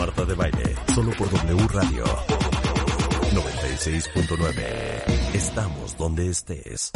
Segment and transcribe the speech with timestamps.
[0.00, 2.04] Marta de Baile, solo por W Radio
[3.34, 5.34] 96.9.
[5.34, 6.90] Estamos donde estés.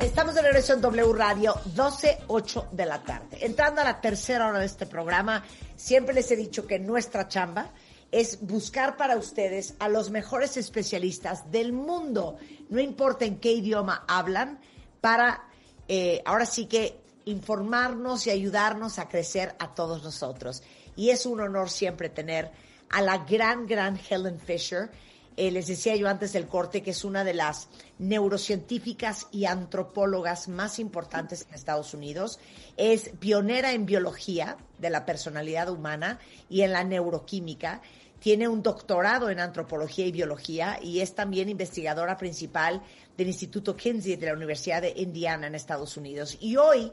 [0.00, 3.38] Estamos de regreso en W Radio, 12, 8 de la tarde.
[3.40, 5.44] Entrando a la tercera hora de este programa,
[5.76, 7.70] siempre les he dicho que nuestra chamba
[8.10, 12.36] es buscar para ustedes a los mejores especialistas del mundo,
[12.68, 14.58] no importa en qué idioma hablan,
[15.00, 15.44] para
[15.86, 20.62] eh, ahora sí que informarnos y ayudarnos a crecer a todos nosotros.
[20.96, 22.50] Y es un honor siempre tener
[22.90, 24.90] a la gran, gran Helen Fisher.
[25.36, 27.68] Eh, les decía yo antes del corte que es una de las
[27.98, 32.38] neurocientíficas y antropólogas más importantes en Estados Unidos.
[32.76, 36.18] Es pionera en biología de la personalidad humana
[36.48, 37.80] y en la neuroquímica
[38.20, 42.82] tiene un doctorado en antropología y biología y es también investigadora principal
[43.16, 46.36] del Instituto Kinsey de la Universidad de Indiana en Estados Unidos.
[46.40, 46.92] Y hoy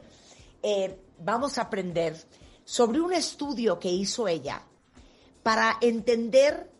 [0.62, 2.16] eh, vamos a aprender
[2.64, 4.62] sobre un estudio que hizo ella
[5.42, 6.70] para entender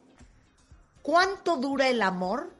[1.02, 2.52] cuánto dura el amor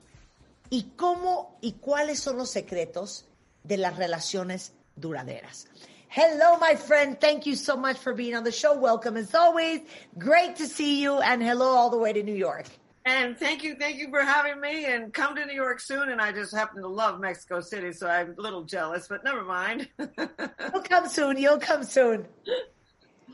[0.71, 3.27] y cómo y cuáles son los secretos
[3.65, 5.67] de las relaciones duraderas.
[6.11, 7.19] Hello, my friend.
[7.21, 8.75] Thank you so much for being on the show.
[8.79, 9.83] Welcome as always.
[10.17, 12.65] Great to see you and hello all the way to New York.
[13.09, 16.11] And thank you, thank you for having me and come to New York soon.
[16.11, 19.43] And I just happen to love Mexico City, so I'm a little jealous, but never
[19.45, 19.89] mind.
[19.99, 21.39] You'll come soon.
[21.39, 22.27] You'll come soon.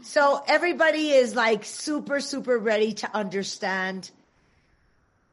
[0.02, 4.12] So everybody is like super, super ready to understand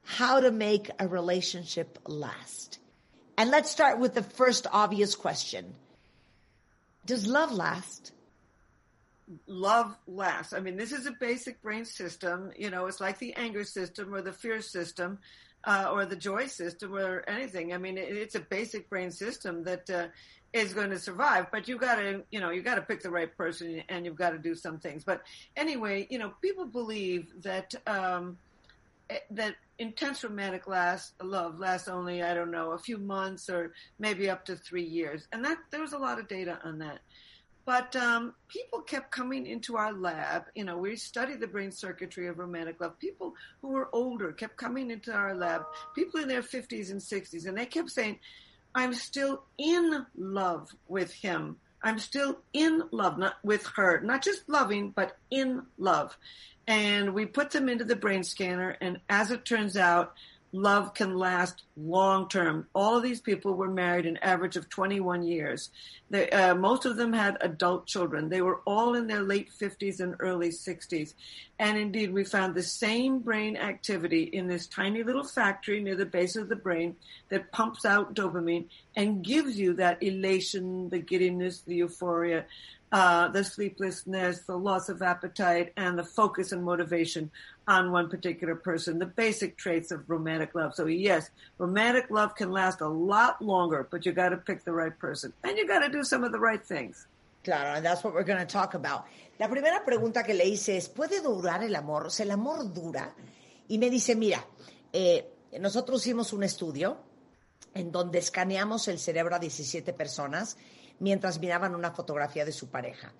[0.06, 2.80] how to make a relationship last.
[3.38, 5.75] And let's start with the first obvious question.
[7.06, 8.12] Does love last?
[9.48, 10.54] Love lasts.
[10.54, 12.52] I mean, this is a basic brain system.
[12.58, 15.20] You know, it's like the anger system or the fear system
[15.64, 17.74] uh, or the joy system or anything.
[17.74, 20.08] I mean, it, it's a basic brain system that uh,
[20.54, 21.48] is going to survive.
[21.52, 24.16] But you've got to, you know, you've got to pick the right person and you've
[24.16, 25.04] got to do some things.
[25.04, 25.22] But
[25.56, 28.38] anyway, you know, people believe that um,
[29.09, 33.74] eh, that intense romantic last love lasts only I don't know a few months or
[33.97, 37.00] maybe up to three years, and that there was a lot of data on that.
[37.72, 40.44] But um, people kept coming into our lab.
[40.56, 43.00] You know, we studied the brain circuitry of romantic love.
[43.00, 45.64] People who were older kept coming into our lab.
[45.96, 48.20] People in their fifties and sixties, and they kept saying,
[48.76, 54.48] "I'm still in love with him." I'm still in love, not with her, not just
[54.48, 56.16] loving, but in love
[56.68, 58.78] and we put them into the brain scanner.
[58.82, 60.14] And as it turns out,
[60.51, 62.67] love can last long term.
[62.73, 65.69] All of these people were married an average of 21 years.
[66.09, 68.29] They, uh, most of them had adult children.
[68.29, 71.13] They were all in their late 50s and early 60s.
[71.59, 76.06] And indeed, we found the same brain activity in this tiny little factory near the
[76.06, 76.95] base of the brain
[77.29, 82.45] that pumps out dopamine and gives you that elation, the giddiness, the euphoria
[82.91, 87.31] uh, the sleeplessness, the loss of appetite, and the focus and motivation
[87.68, 90.75] on one particular person, the basic traits of romantic love.
[90.75, 94.74] So yes, romantic love can last a lot longer, but you got to pick the
[94.74, 97.07] right person and you got to do some of the right things.
[97.44, 99.06] Claro, and that's what we're going to talk about.
[99.40, 102.08] La primera pregunta que le hice es, ¿puede durar el amor?
[102.08, 103.16] O sea, el amor dura.
[103.68, 104.46] Y me dice, mira,
[104.94, 105.25] eh,
[105.59, 106.97] nosotros hicimos un estudio
[107.73, 110.58] en donde escaneamos el cerebro a 17 personas
[111.01, 113.12] mientras miraban una fotografía de su pareja.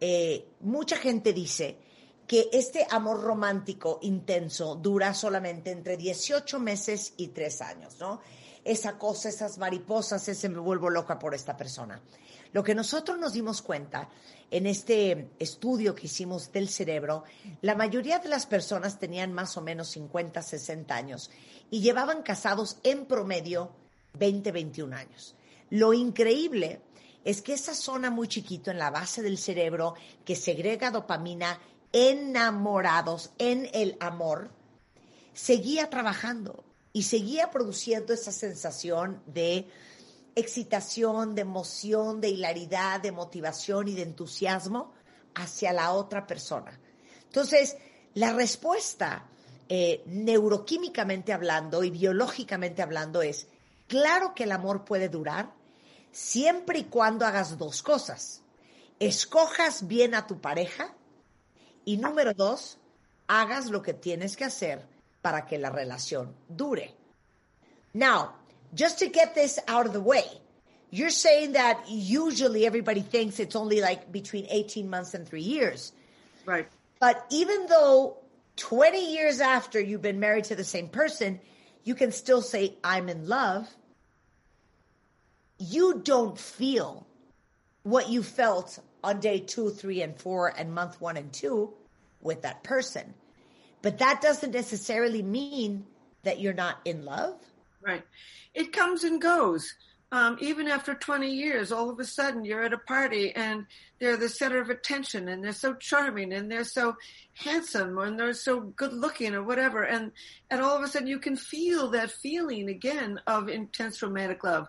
[0.00, 1.78] Eh, mucha gente dice
[2.26, 8.20] que este amor romántico intenso dura solamente entre 18 meses y 3 años, ¿no?
[8.64, 12.00] Esa cosa, esas mariposas, ese me vuelvo loca por esta persona.
[12.52, 14.08] Lo que nosotros nos dimos cuenta
[14.50, 17.24] en este estudio que hicimos del cerebro,
[17.60, 21.30] la mayoría de las personas tenían más o menos 50, 60 años
[21.70, 23.72] y llevaban casados en promedio
[24.18, 25.34] 20, 21 años.
[25.70, 26.82] Lo increíble
[27.24, 29.94] es que esa zona muy chiquito en la base del cerebro
[30.24, 31.60] que segrega dopamina
[31.92, 34.50] enamorados en el amor,
[35.34, 39.68] seguía trabajando y seguía produciendo esa sensación de
[40.34, 44.92] excitación, de emoción, de hilaridad, de motivación y de entusiasmo
[45.34, 46.78] hacia la otra persona.
[47.24, 47.76] Entonces,
[48.14, 49.26] la respuesta
[49.68, 53.46] eh, neuroquímicamente hablando y biológicamente hablando es,
[53.86, 55.54] claro que el amor puede durar,
[56.12, 58.42] siempre y cuando hagas dos cosas.
[59.00, 60.94] Escojas bien a tu pareja
[61.84, 62.78] y número dos,
[63.26, 64.86] hagas lo que tienes que hacer
[65.22, 66.94] para que la relación dure.
[67.94, 68.34] Now,
[68.74, 70.24] just to get this out of the way,
[70.90, 75.92] you're saying that usually everybody thinks it's only like between 18 months and three years.
[76.46, 76.68] Right.
[77.00, 78.18] But even though
[78.56, 81.40] 20 years after you've been married to the same person,
[81.84, 83.68] you can still say, I'm in love
[85.62, 87.06] you don't feel
[87.82, 91.72] what you felt on day two, three, and four, and month one and two
[92.20, 93.14] with that person.
[93.82, 95.86] But that doesn't necessarily mean
[96.22, 97.40] that you're not in love.
[97.80, 98.04] Right.
[98.54, 99.74] It comes and goes.
[100.12, 103.66] Um, even after 20 years, all of a sudden you're at a party and
[103.98, 106.96] they're the center of attention and they're so charming and they're so
[107.32, 109.82] handsome and they're so good looking or whatever.
[109.82, 110.12] And,
[110.50, 114.68] and all of a sudden you can feel that feeling again of intense romantic love.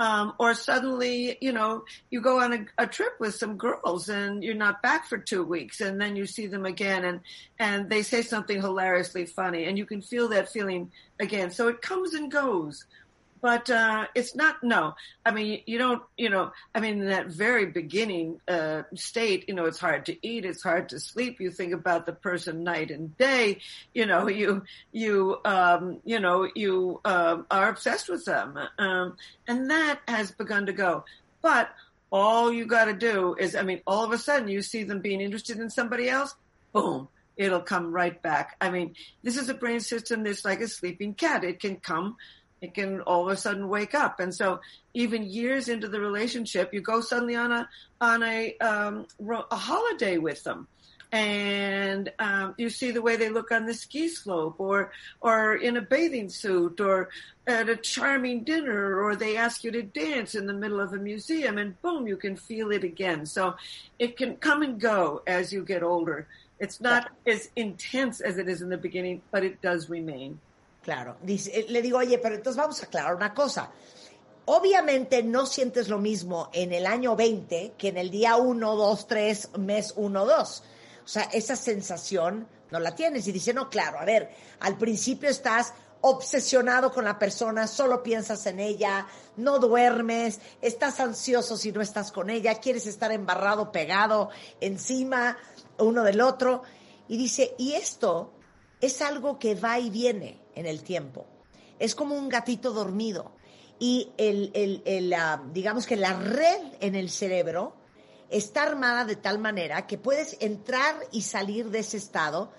[0.00, 4.42] Um, or suddenly, you know, you go on a, a, trip with some girls and
[4.42, 7.20] you're not back for two weeks and then you see them again and,
[7.58, 11.50] and they say something hilariously funny and you can feel that feeling again.
[11.50, 12.86] So it comes and goes
[13.40, 14.94] but uh, it's not no.
[15.24, 19.54] I mean you don't you know i mean in that very beginning uh, state you
[19.54, 21.40] know it's hard to eat it's hard to sleep.
[21.40, 23.58] You think about the person night and day
[23.94, 28.58] you know you you um, you know you um, are obsessed with them.
[28.78, 29.16] Um,
[29.46, 31.04] and that has begun to go.
[31.42, 31.70] But
[32.12, 35.00] all you got to do is i mean all of a sudden you see them
[35.00, 36.34] being interested in somebody else
[36.72, 37.06] boom
[37.40, 38.56] it'll come right back.
[38.60, 41.42] I mean this is a brain system that's like a sleeping cat.
[41.42, 42.16] It can come
[42.60, 44.20] it can all of a sudden wake up.
[44.20, 44.60] And so
[44.94, 47.68] even years into the relationship, you go suddenly on a,
[48.00, 49.06] on a, um,
[49.50, 50.68] a holiday with them.
[51.12, 55.76] And um, you see the way they look on the ski slope or or in
[55.76, 57.08] a bathing suit or
[57.48, 60.98] at a charming dinner or they ask you to dance in the middle of a
[60.98, 63.26] museum and boom you can feel it again.
[63.26, 63.56] So
[63.98, 66.28] it can come and go as you get older.
[66.60, 70.38] It's not as intense as it is in the beginning but it does remain
[70.82, 71.16] Claro.
[71.22, 73.70] Dice, eh, le digo, oye, pero entonces vamos a aclarar una cosa.
[74.46, 79.06] Obviamente no sientes lo mismo en el año 20 que en el día 1, 2,
[79.06, 80.62] 3, mes 1, 2.
[81.04, 83.26] O sea, esa sensación no la tienes.
[83.28, 84.30] Y dice, no, claro, a ver,
[84.60, 89.06] al principio estás obsesionado con la persona, solo piensas en ella,
[89.36, 94.30] no duermes, estás ansioso si no estás con ella, quieres estar embarrado, pegado
[94.60, 95.36] encima
[95.78, 96.62] uno del otro.
[97.06, 98.32] Y dice, y esto
[98.80, 101.26] es algo que va y viene en el tiempo.
[101.78, 103.32] Es como un gatito dormido.
[103.78, 105.14] Y el, el,
[105.52, 107.74] digamos que la red en el cerebro
[108.28, 112.52] está armada de tal manera que puedes entrar y salir de ese estado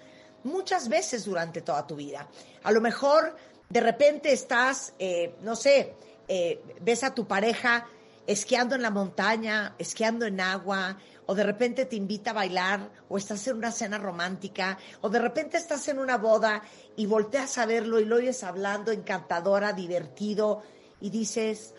[0.43, 2.27] muchas veces durante toda tu vida.
[2.63, 3.35] A lo mejor
[3.69, 5.93] de repente estás, eh, no sé,
[6.27, 7.87] eh, ves a tu pareja
[8.27, 13.17] esquiando en la montaña, esquiando en agua, o de repente te invita a bailar, o
[13.17, 16.61] estás en una cena romántica, o de repente estás en una boda
[16.95, 20.61] y volteas a verlo y lo oyes hablando encantadora, divertido,
[20.99, 21.73] y dices,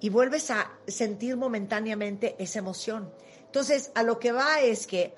[0.00, 3.12] y vuelves a sentir momentáneamente esa emoción.
[3.46, 5.14] Entonces, a lo que va es que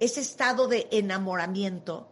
[0.00, 2.10] ese estado de enamoramiento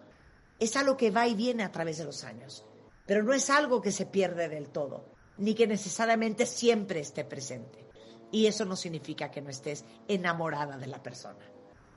[0.58, 2.64] es algo que va y viene a través de los años,
[3.06, 7.84] pero no es algo que se pierde del todo, ni que necesariamente siempre esté presente.
[8.30, 11.38] Y eso no significa que no estés enamorada de la persona.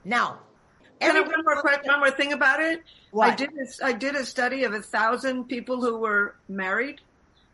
[0.04, 0.40] Now,
[1.00, 2.84] Can I one more question, one more thing about it?
[3.12, 3.30] What?
[3.30, 7.02] I did a, I did a study of a thousand people who were married,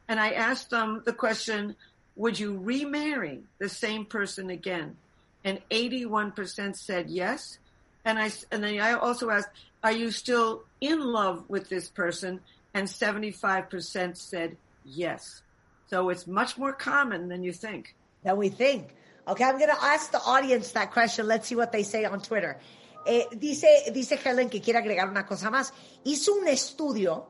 [0.07, 1.75] and I asked them the question:
[2.15, 4.95] Would you remarry the same person again?
[5.43, 7.59] And eighty-one percent said yes.
[8.05, 9.49] And I and then I also asked,
[9.83, 12.39] Are you still in love with this person?
[12.73, 15.41] And seventy-five percent said yes.
[15.89, 17.95] So it's much more common than you think.
[18.23, 18.95] Than we think.
[19.27, 21.27] Okay, I'm going to ask the audience that question.
[21.27, 22.57] Let's see what they say on Twitter.
[23.05, 25.73] Eh, dice, dice Helen que quiere agregar una cosa más.
[26.03, 27.27] Hizo un estudio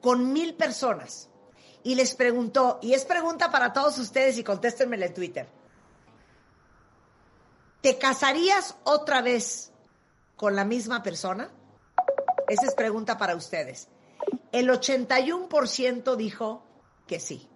[0.00, 1.28] con mil personas
[1.82, 5.48] y les preguntó, y es pregunta para todos ustedes y contéstenme en Twitter.
[7.80, 9.72] ¿Te casarías otra vez
[10.34, 11.48] con la misma persona?
[12.48, 13.88] Esa es pregunta para ustedes.
[14.50, 16.64] El 81% dijo
[17.06, 17.48] que sí.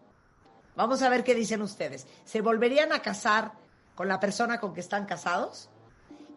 [0.81, 2.07] Vamos a ver qué dicen ustedes.
[2.25, 3.53] ¿Se volverían a casar
[3.95, 5.69] con la persona con que están casados?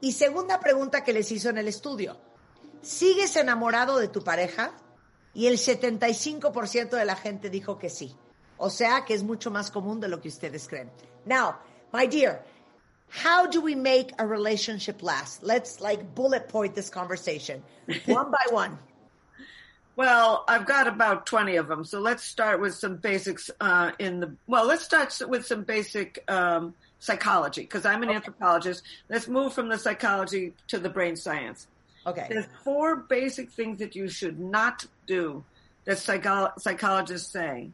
[0.02, 2.18] Y segunda pregunta que les hizo en el estudio.
[2.82, 4.74] ¿Sigues enamorado de tu pareja?
[5.34, 8.18] Y el 75% de la gente dijo que sí.
[8.58, 10.92] O sea que es mucho más común de lo que ustedes creen.
[11.24, 11.56] Now,
[11.94, 12.44] my dear,
[13.24, 15.42] how do we make a relationship last?
[15.42, 17.64] Let's like bullet point this conversation
[18.08, 18.78] one by one.
[19.96, 21.86] Well, I've got about 20 of them.
[21.86, 26.24] So let's start with some basics uh, in the, well, let's start with some basic
[26.28, 28.16] um, psychology because I'm an okay.
[28.16, 28.84] anthropologist.
[29.10, 31.68] Let's move from the psychology to the brain science.
[32.08, 32.26] Okay.
[32.30, 35.44] There's four basic things that you should not do
[35.86, 37.70] that psycho- psychologists say.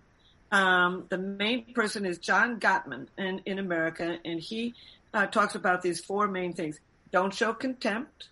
[0.51, 4.73] Um, the main person is John Gottman in, in America, and he
[5.13, 6.79] uh, talks about these four main things.
[7.11, 8.29] Don't show contempt.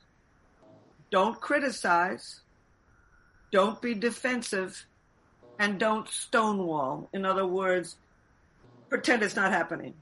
[1.11, 2.41] Don't criticize.
[3.51, 4.85] Don't be defensive.
[5.59, 7.09] And don't stonewall.
[7.13, 7.97] In other words,
[8.89, 9.93] pretend it's not happening.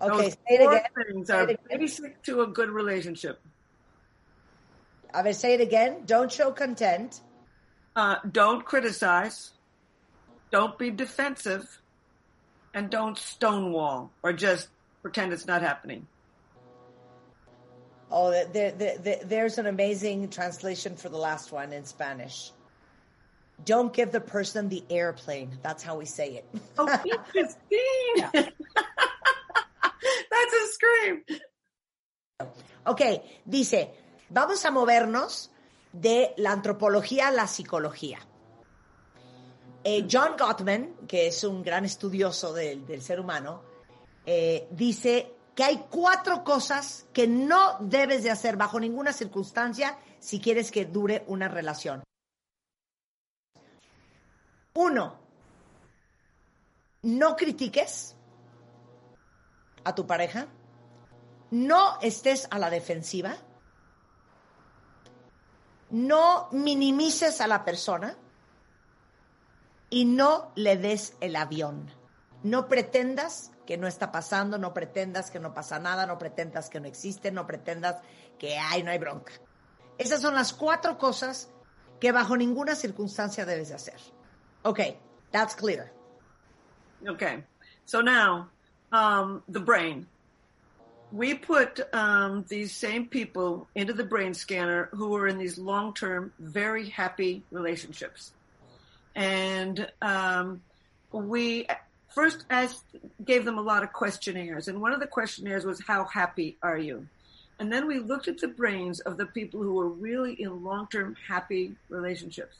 [0.00, 0.82] Okay, Those say it again.
[1.12, 1.56] things Say are again.
[1.68, 3.38] basic to a good relationship.
[5.12, 6.04] A ver, say it again.
[6.06, 7.20] Don't show content.
[7.96, 9.50] Uh, don't criticize,
[10.52, 11.80] don't be defensive,
[12.72, 14.68] and don't stonewall or just
[15.02, 16.06] pretend it's not happening.
[18.10, 22.50] Oh, there, there, there, there's an amazing translation for the last one in Spanish.
[23.64, 25.58] Don't give the person the airplane.
[25.62, 26.44] That's how we say it.
[26.78, 28.30] Oh, interesting.
[30.30, 31.24] That's a scream.
[32.86, 33.02] Ok,
[33.44, 33.94] dice,
[34.30, 35.50] vamos a movernos
[35.92, 38.18] de la antropología a la psicología.
[39.84, 43.62] Eh, John Gottman, que es un gran estudioso del, del ser humano,
[44.26, 50.40] eh, dice que hay cuatro cosas que no debes de hacer bajo ninguna circunstancia si
[50.40, 52.02] quieres que dure una relación.
[54.72, 55.20] Uno,
[57.02, 58.16] no critiques
[59.84, 60.46] a tu pareja,
[61.50, 63.36] no estés a la defensiva,
[65.90, 68.16] no minimices a la persona
[69.90, 71.90] y no le des el avión.
[72.42, 76.80] No pretendas que no está pasando, no pretendas que no pasa nada, no pretendas que
[76.80, 78.02] no existe, no pretendas
[78.36, 79.30] que hay, no hay bronca.
[79.96, 81.48] Esas son las cuatro cosas
[82.00, 84.00] que bajo ninguna circunstancia debes de hacer.
[84.64, 84.98] Okay,
[85.30, 85.92] that's clear.
[87.06, 87.44] Okay.
[87.84, 88.48] So now,
[88.90, 90.08] um, the brain.
[91.12, 95.94] We put um, these same people into the brain scanner who were in these long
[95.94, 98.32] term, very happy relationships.
[99.14, 100.60] And um,
[101.12, 101.68] we
[102.14, 102.84] first asked,
[103.24, 104.68] gave them a lot of questionnaires.
[104.68, 107.06] And one of the questionnaires was, How happy are you?
[107.58, 110.88] And then we looked at the brains of the people who were really in long
[110.88, 112.56] term happy relationships.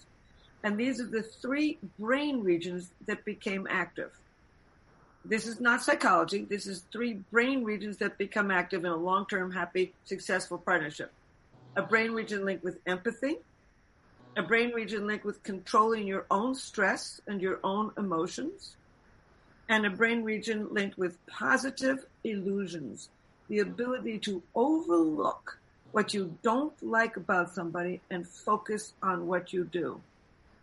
[0.62, 4.10] And these are the three brain regions that became active.
[5.24, 6.44] This is not psychology.
[6.44, 11.12] This is three brain regions that become active in a long term, happy, successful partnership.
[11.76, 13.38] A brain region linked with empathy,
[14.36, 18.76] a brain region linked with controlling your own stress and your own emotions,
[19.70, 23.08] and a brain region linked with positive illusions,
[23.48, 25.60] the ability to overlook
[25.92, 30.00] what you don't like about somebody and focus on what you do.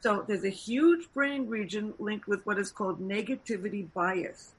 [0.01, 4.51] So there's a huge brain region linked with what is called negativity bias.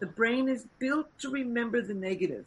[0.00, 2.44] The brain is built to remember the negative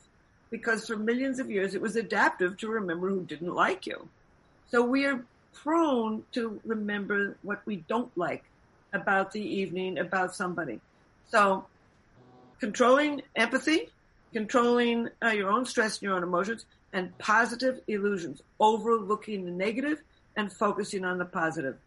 [0.52, 4.08] because for millions of years it was adaptive to remember who didn't like you.
[4.70, 8.44] So we are prone to remember what we don't like
[8.94, 10.82] about the evening, about somebody.
[11.28, 11.66] So
[12.60, 13.90] controlling empathy,
[14.34, 20.02] controlling uh, your own stress and your own emotions, and positive illusions, overlooking the negative
[20.36, 21.78] and focusing on the positive.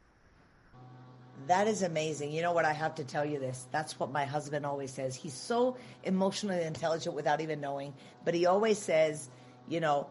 [1.47, 2.33] That is amazing.
[2.33, 2.65] You know what?
[2.65, 3.67] I have to tell you this.
[3.73, 5.17] That's what my husband always says.
[5.17, 7.95] He's so emotionally intelligent without even knowing,
[8.25, 9.31] but he always says,
[9.69, 10.07] you know,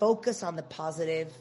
[0.00, 1.32] focus on the positive.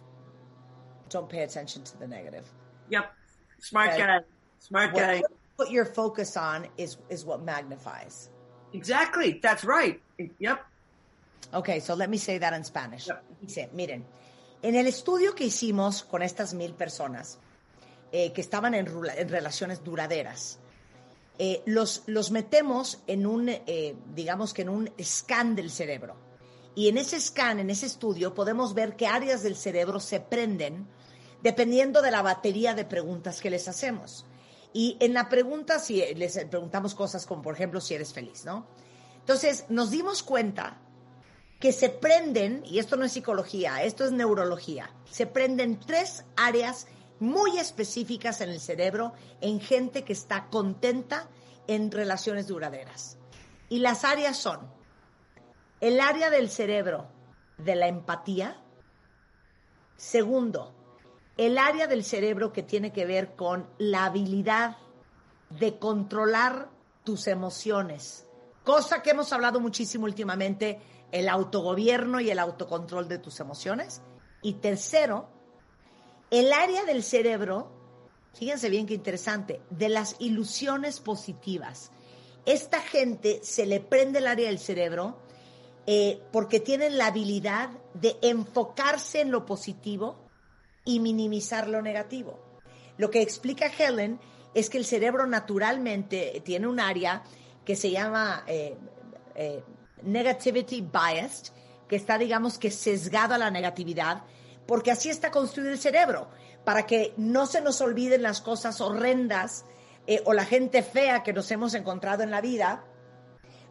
[1.09, 2.45] Don't pay attention to the negative.
[2.89, 3.11] Yep.
[3.59, 4.19] Smart guy.
[4.59, 5.21] Smart guy.
[5.21, 5.31] what
[5.69, 8.29] your focus on is is what magnifies.
[8.73, 9.39] Exactly.
[9.41, 10.01] That's right.
[10.17, 10.65] Yep.
[11.53, 13.07] Okay, so let me say that in Spanish.
[13.07, 13.23] Yep.
[13.41, 14.05] Dice, miren,
[14.61, 17.37] en el estudio que hicimos con estas mil personas
[18.11, 20.59] eh, que estaban en relaciones duraderas,
[21.39, 26.15] eh, los, los metemos en un, eh, digamos que en un scan del cerebro.
[26.75, 30.87] Y en ese scan, en ese estudio, podemos ver qué áreas del cerebro se prenden
[31.41, 34.25] dependiendo de la batería de preguntas que les hacemos.
[34.73, 38.65] Y en la pregunta, si les preguntamos cosas como, por ejemplo, si eres feliz, ¿no?
[39.19, 40.77] Entonces, nos dimos cuenta
[41.59, 46.87] que se prenden, y esto no es psicología, esto es neurología, se prenden tres áreas
[47.19, 51.27] muy específicas en el cerebro en gente que está contenta
[51.67, 53.17] en relaciones duraderas.
[53.69, 54.59] Y las áreas son
[55.81, 57.07] el área del cerebro
[57.59, 58.59] de la empatía,
[59.97, 60.73] segundo,
[61.37, 64.77] el área del cerebro que tiene que ver con la habilidad
[65.49, 66.69] de controlar
[67.03, 68.27] tus emociones,
[68.63, 70.79] cosa que hemos hablado muchísimo últimamente,
[71.11, 74.01] el autogobierno y el autocontrol de tus emociones.
[74.41, 75.29] Y tercero,
[76.29, 77.71] el área del cerebro,
[78.33, 81.91] fíjense bien qué interesante, de las ilusiones positivas.
[82.45, 85.17] Esta gente se le prende el área del cerebro
[85.85, 90.20] eh, porque tienen la habilidad de enfocarse en lo positivo
[90.85, 92.39] y minimizar lo negativo.
[92.97, 94.19] Lo que explica Helen
[94.53, 97.23] es que el cerebro naturalmente tiene un área
[97.65, 98.77] que se llama eh,
[99.35, 99.63] eh,
[100.03, 101.53] negativity biased,
[101.87, 104.23] que está, digamos, que sesgado a la negatividad,
[104.65, 106.29] porque así está construido el cerebro,
[106.63, 109.65] para que no se nos olviden las cosas horrendas
[110.07, 112.83] eh, o la gente fea que nos hemos encontrado en la vida,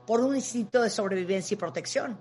[0.07, 2.19] por un instinto de sobrevivencia y protección.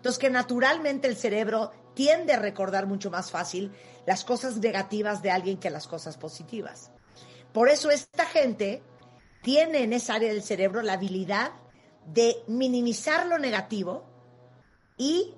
[0.00, 3.70] Entonces, que naturalmente el cerebro tiende a recordar mucho más fácil
[4.06, 6.90] las cosas negativas de alguien que las cosas positivas.
[7.52, 8.82] Por eso esta gente
[9.42, 11.50] tiene en esa área del cerebro la habilidad
[12.06, 14.06] de minimizar lo negativo
[14.96, 15.34] y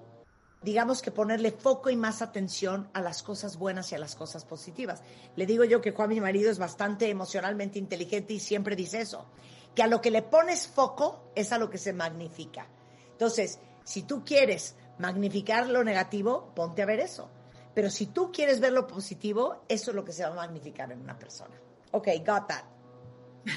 [0.63, 4.45] digamos que ponerle foco y más atención a las cosas buenas y a las cosas
[4.45, 5.03] positivas.
[5.35, 9.27] Le digo yo que Juan, mi marido, es bastante emocionalmente inteligente y siempre dice eso,
[9.75, 12.69] que a lo que le pones foco es a lo que se magnifica.
[13.11, 17.31] Entonces, si tú quieres magnificar lo negativo, ponte a ver eso.
[17.75, 20.93] Pero si tú quieres ver lo positivo, eso es lo que se va a magnificar
[20.93, 21.55] en una persona.
[21.93, 22.65] Ok, got that.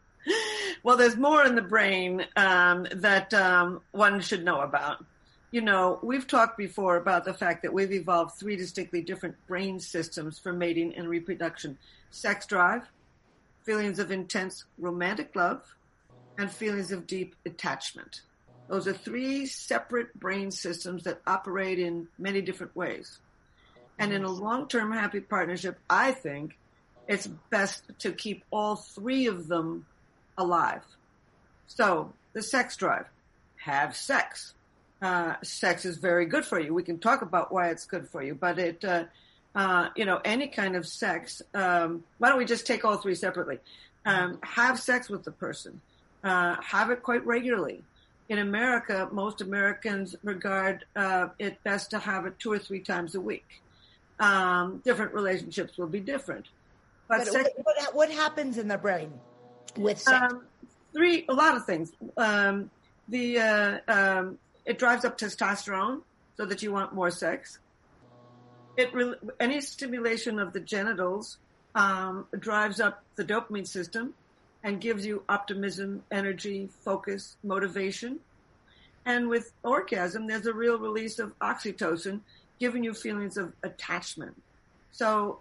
[0.82, 5.04] well, there's more in the brain um, that um, one should know about.
[5.50, 9.80] you know, we've talked before about the fact that we've evolved three distinctly different brain
[9.80, 11.78] systems for mating and reproduction
[12.10, 12.82] sex drive,
[13.64, 15.62] feelings of intense romantic love,
[16.36, 18.22] and feelings of deep attachment.
[18.68, 23.18] Those are three separate brain systems that operate in many different ways.
[23.98, 26.56] And in a long term happy partnership, I think
[27.06, 29.86] it's best to keep all three of them
[30.36, 30.82] alive.
[31.66, 33.06] So, the sex drive.
[33.56, 34.54] Have sex
[35.00, 36.74] uh, sex is very good for you.
[36.74, 39.04] We can talk about why it's good for you, but it, uh,
[39.54, 41.42] uh, you know, any kind of sex.
[41.54, 43.58] Um, why don't we just take all three separately?
[44.04, 45.80] Um, have sex with the person.
[46.24, 47.82] Uh, have it quite regularly.
[48.28, 53.14] In America, most Americans regard uh, it best to have it two or three times
[53.14, 53.46] a week.
[54.20, 56.46] Um, different relationships will be different.
[57.08, 59.12] But, but sex, what, what, happens in the brain
[59.76, 60.32] with sex?
[60.32, 60.44] Um,
[60.92, 61.92] three, a lot of things.
[62.18, 62.70] Um,
[63.08, 66.02] the uh, um, it drives up testosterone
[66.36, 67.58] so that you want more sex.
[68.76, 71.38] It re- any stimulation of the genitals
[71.74, 74.12] um, drives up the dopamine system
[74.68, 78.20] and gives you optimism, energy, focus, motivation.
[79.04, 82.20] And with orgasm, there's a real release of oxytocin,
[82.60, 84.40] giving you feelings of attachment.
[84.92, 85.40] So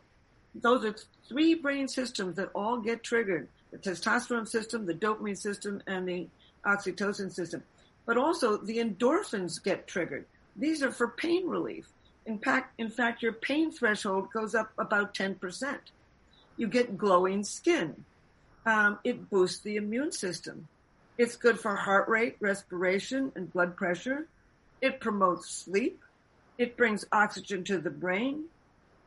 [0.56, 0.96] those are
[1.28, 3.48] three brain systems that all get triggered.
[3.72, 6.28] The testosterone system, the dopamine system, and the
[6.66, 7.63] oxytocin system
[8.08, 10.26] but also the endorphins get triggered.
[10.56, 11.88] These are for pain relief.
[12.26, 15.78] In fact, in fact, your pain threshold goes up about 10%.
[16.56, 18.06] You get glowing skin.
[18.67, 20.67] Um, it boosts the immune system.
[21.17, 24.27] It's good for heart rate, respiration, and blood pressure.
[24.82, 26.03] It promotes sleep.
[26.60, 28.43] It brings oxygen to the brain.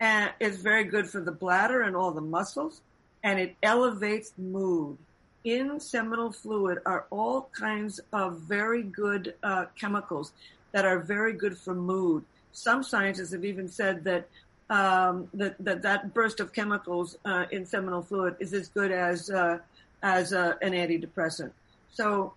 [0.01, 2.81] And it's very good for the bladder and all the muscles.
[3.23, 4.97] And it elevates mood
[5.45, 10.33] in seminal fluid are all kinds of very good uh, chemicals
[10.73, 12.25] that are very good for mood.
[12.53, 14.29] Some scientists have even said that
[14.71, 19.29] um, that, that, that burst of chemicals uh, in seminal fluid is as good as
[19.29, 19.59] uh,
[20.03, 21.51] as uh, an antidepressant.
[21.93, 22.33] So,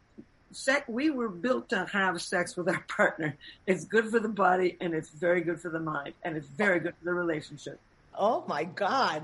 [0.51, 3.37] sex, we were built to have sex with our partner.
[3.67, 6.79] It's good for the body and it's very good for the mind and it's very
[6.79, 7.79] good for the relationship.
[8.17, 9.23] Oh my God!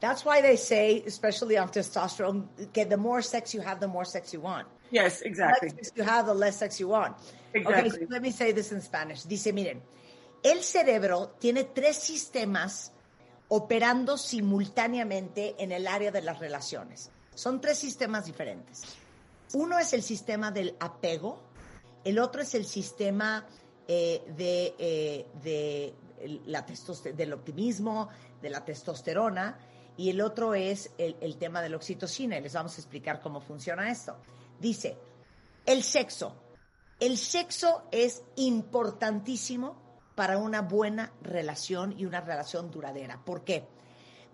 [0.00, 4.04] That's why they say, especially on testosterone, okay, the more sex you have, the more
[4.04, 4.66] sex you want.
[4.90, 5.68] Yes, exactly.
[5.68, 7.16] The less sex you have, the less sex you want.
[7.52, 7.90] Exactly.
[7.90, 9.22] Okay, so let me say this in Spanish.
[9.22, 9.80] Dice, miren,
[10.42, 12.92] el cerebro tiene tres sistemas
[13.48, 17.10] operando simultáneamente en el área de las relaciones.
[17.34, 18.82] Son tres sistemas diferentes.
[19.54, 21.40] Uno es el sistema del apego,
[22.04, 23.46] el otro es el sistema
[23.88, 25.94] eh, de, eh,
[27.16, 28.08] del optimismo,
[28.40, 29.58] de la testosterona,
[29.96, 33.90] y el otro es el, tema de la oxitocina les vamos a explicar cómo funciona
[33.90, 34.16] esto.
[34.58, 34.96] Dice,
[35.66, 36.36] el sexo.
[36.98, 43.20] El sexo es importantísimo para una buena relación y una relación duradera.
[43.24, 43.66] ¿Por qué?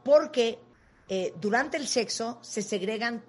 [0.02, 0.58] Porque
[1.08, 3.22] eh, durante el sexo se segregan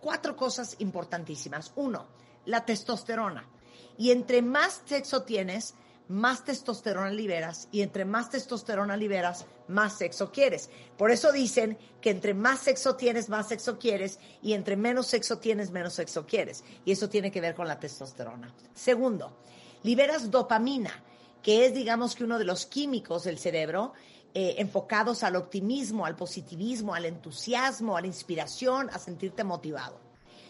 [0.00, 1.72] cuatro cosas importantísimas.
[1.76, 2.06] Uno,
[2.46, 3.48] la testosterona.
[3.96, 5.74] Y entre más sexo tienes,
[6.08, 10.68] más testosterona liberas y entre más testosterona liberas, más sexo quieres.
[10.98, 15.38] Por eso dicen que entre más sexo tienes, más sexo quieres y entre menos sexo
[15.38, 16.64] tienes, menos sexo quieres.
[16.84, 18.52] Y eso tiene que ver con la testosterona.
[18.74, 19.34] Segundo,
[19.82, 21.02] liberas dopamina,
[21.44, 23.92] que es digamos que uno de los químicos del cerebro
[24.32, 30.00] eh, enfocados al optimismo, al positivismo, al entusiasmo, a la inspiración, a sentirte motivado.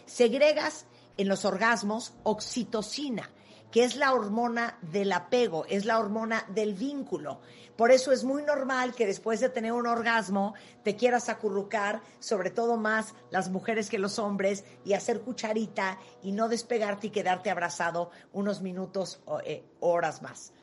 [0.07, 0.85] Segregas
[1.17, 3.29] en los orgasmos oxitocina
[3.75, 7.41] que es la hormona del apego, es la hormona del vínculo.
[7.75, 10.53] Por eso es muy normal que después de tener un orgasmo
[10.83, 16.31] te quieras acurrucar, sobre todo más las mujeres que los hombres, y hacer cucharita y
[16.31, 20.53] no despegarte y quedarte abrazado unos minutos o eh, horas más.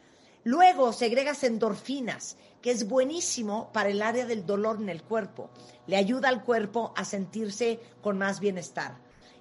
[0.45, 5.51] Luego segregas endorfinas, que es buenísimo para el área del dolor en el cuerpo.
[5.87, 8.99] Le ayuda al cuerpo a sentirse con más bienestar.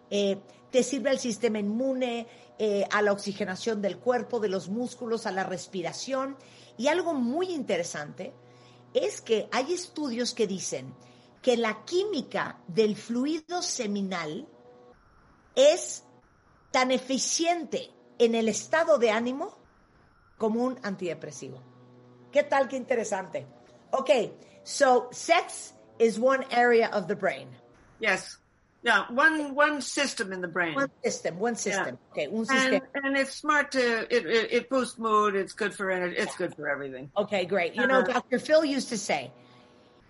[0.09, 5.25] eh, te sirve al sistema inmune, eh, a la oxigenación del cuerpo, de los músculos,
[5.25, 6.37] a la respiración.
[6.77, 8.33] Y algo muy interesante
[8.93, 10.93] es que hay estudios que dicen
[11.41, 14.47] que la química del fluido seminal
[15.55, 16.03] es
[16.71, 19.57] tan eficiente en el estado de ánimo
[20.41, 21.61] como un antidepresivo.
[22.31, 22.67] ¿Qué tal?
[22.67, 23.45] Qué interesante.
[23.93, 24.31] Okay,
[24.63, 27.47] so sex is one area of the brain.
[27.99, 28.37] Yes.
[28.81, 30.73] Yeah, one one system in the brain.
[30.73, 31.99] One system, one system.
[32.15, 32.23] Yeah.
[32.23, 35.35] Okay, un And, and it's smart to it, it, it boosts mood.
[35.35, 36.15] It's good for energy.
[36.17, 37.11] It's good for everything.
[37.15, 37.75] Okay, great.
[37.75, 38.13] You know, Uh-huh.
[38.13, 38.39] Dr.
[38.39, 39.31] Phil used to say,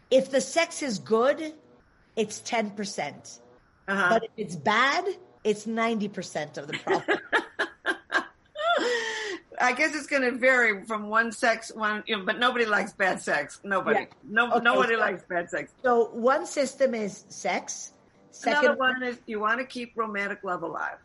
[0.10, 1.54] if the sex is good,
[2.16, 3.40] it's 10%.
[3.90, 4.10] Uh-huh.
[4.10, 5.04] But if it's bad,
[5.44, 7.20] it's 90% of the problem.
[9.62, 12.94] I guess it's going to vary from one sex, one, you know, but nobody likes
[12.94, 13.60] bad sex.
[13.64, 14.06] Nobody, Yeah.
[14.24, 15.72] no, Okay, nobody so- likes bad sex.
[15.84, 17.94] so one system is sex.
[18.44, 20.98] Another Second one is you want to keep romantic love alive.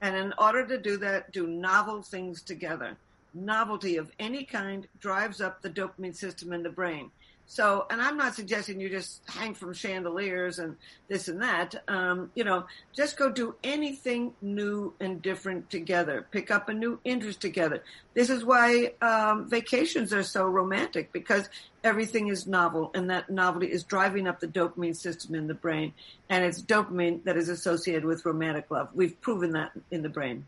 [0.00, 2.96] And in order to do that, do novel things together.
[3.34, 7.10] Novelty of any kind drives up the dopamine system in the brain.
[7.46, 10.76] So, and I'm not suggesting you just hang from chandeliers and
[11.08, 11.74] this and that.
[11.86, 16.26] Um, you know, just go do anything new and different together.
[16.30, 17.82] Pick up a new interest together.
[18.14, 21.50] This is why um, vacations are so romantic because
[21.84, 25.92] everything is novel and that novelty is driving up the dopamine system in the brain.
[26.30, 28.88] And it's dopamine that is associated with romantic love.
[28.94, 30.46] We've proven that in the brain.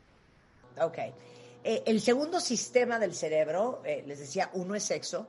[0.80, 1.12] Ok.
[1.64, 5.26] Eh, el segundo sistema del cerebro, eh, les decía, uno es sexo,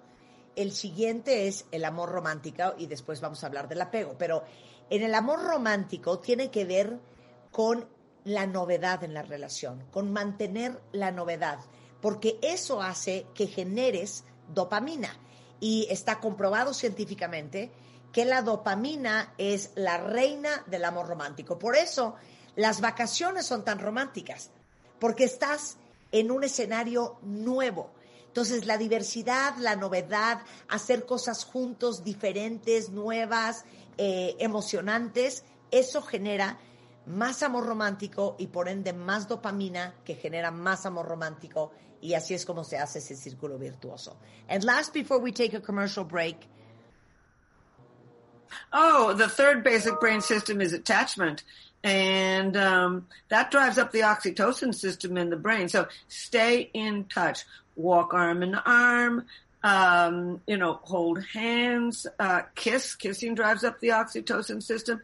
[0.55, 4.15] el siguiente es el amor romántico y después vamos a hablar del apego.
[4.17, 4.43] Pero
[4.89, 6.99] en el amor romántico tiene que ver
[7.51, 7.87] con
[8.23, 11.59] la novedad en la relación, con mantener la novedad,
[12.01, 15.17] porque eso hace que generes dopamina.
[15.59, 17.71] Y está comprobado científicamente
[18.11, 21.57] que la dopamina es la reina del amor romántico.
[21.59, 22.15] Por eso
[22.55, 24.51] las vacaciones son tan románticas,
[24.99, 25.77] porque estás
[26.11, 27.91] en un escenario nuevo.
[28.35, 33.63] Entonces, la diversidad, la novedad, hacer cosas juntos, diferentes, nuevas,
[33.97, 36.59] eh, emocionantes, eso genera
[37.05, 41.71] más amor romántico y por ende más dopamina que genera más amor romántico
[42.01, 44.17] y así es como se hace ese círculo virtuoso.
[44.49, 46.35] And last, before we take a commercial break,
[48.73, 51.43] Oh, the third basic brain system is attachment.
[51.85, 55.69] And um, that drives up the oxytocin system in the brain.
[55.69, 57.45] So stay in touch.
[57.75, 59.27] Walk arm in arm.
[59.63, 62.07] Um, you know, hold hands.
[62.19, 62.95] Uh, kiss.
[62.95, 65.01] Kissing drives up the oxytocin system.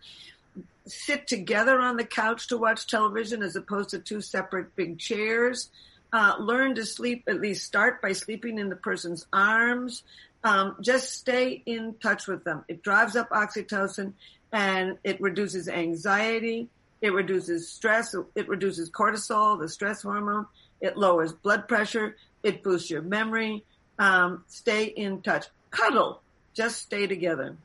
[0.87, 5.69] Sit together on the couch to watch television as opposed to two separate big chairs.
[6.11, 10.01] Uh, learn to sleep, at least start by sleeping in the person's arms.
[10.43, 12.65] Um, just stay in touch with them.
[12.67, 14.13] It drives up oxytocin
[14.51, 16.69] and it reduces anxiety.
[17.01, 18.15] It reduces stress.
[18.35, 20.47] It reduces cortisol, the stress hormone.
[20.81, 22.15] It lowers blood pressure.
[22.43, 23.63] It boosts your memory.
[23.97, 25.45] Um, stay in touch.
[25.69, 26.21] Cuddle.
[26.53, 27.57] Just stay together.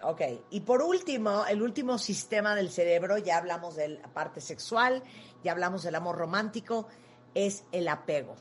[0.00, 5.02] Ok, y por último, el último sistema del cerebro, ya hablamos de la parte sexual,
[5.42, 6.86] ya hablamos del amor romántico,
[7.34, 8.36] es el apego.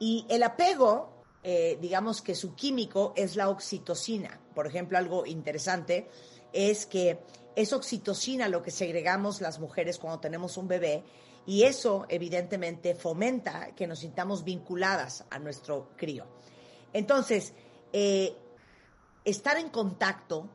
[0.00, 1.12] Y el apego,
[1.44, 4.40] eh, digamos que su químico es la oxitocina.
[4.52, 6.08] Por ejemplo, algo interesante
[6.52, 7.18] es que
[7.56, 11.04] es oxitocina lo que segregamos las mujeres cuando tenemos un bebé
[11.46, 16.26] y eso evidentemente fomenta que nos sintamos vinculadas a nuestro crío.
[16.92, 17.54] Entonces,
[17.92, 18.34] eh,
[19.24, 20.48] estar en contacto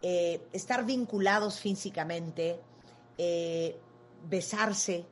[0.00, 2.60] eh, estar vinculados físicamente,
[3.16, 3.80] eh,
[4.28, 5.04] besarse,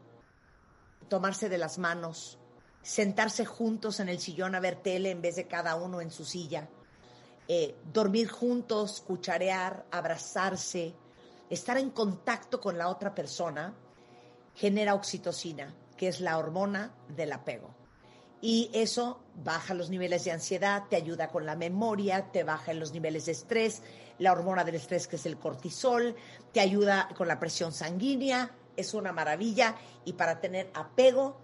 [1.09, 2.38] tomarse de las manos,
[2.82, 6.24] sentarse juntos en el sillón a ver tele en vez de cada uno en su
[6.24, 6.68] silla,
[7.48, 10.94] eh, dormir juntos, cucharear, abrazarse,
[11.48, 13.74] estar en contacto con la otra persona,
[14.54, 17.74] genera oxitocina, que es la hormona del apego.
[18.40, 22.80] Y eso baja los niveles de ansiedad, te ayuda con la memoria, te baja en
[22.80, 23.82] los niveles de estrés,
[24.18, 26.14] la hormona del estrés que es el cortisol,
[26.52, 31.37] te ayuda con la presión sanguínea, es una maravilla y para tener apego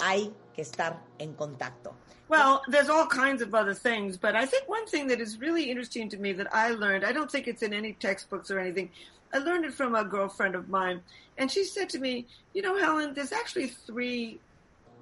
[0.00, 1.94] hay que estar en contacto.
[2.32, 5.64] Well, there's all kinds of other things, but I think one thing that is really
[5.64, 8.88] interesting to me that I learned, I don't think it's in any textbooks or anything.
[9.34, 11.02] I learned it from a girlfriend of mine,
[11.36, 14.40] and she said to me, You know, Helen, there's actually three